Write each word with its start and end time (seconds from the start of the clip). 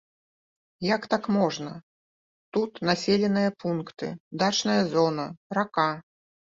Як 0.95 1.01
так 1.11 1.23
можна, 1.37 1.71
тут 2.57 2.71
населеныя 2.91 3.49
пункты, 3.65 4.07
дачная 4.45 4.81
зона, 4.97 5.33
рака? 5.61 5.89